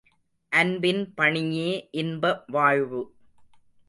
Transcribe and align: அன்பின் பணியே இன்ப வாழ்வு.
அன்பின் 0.51 1.13
பணியே 1.13 1.89
இன்ப 1.91 2.43
வாழ்வு. 2.47 3.01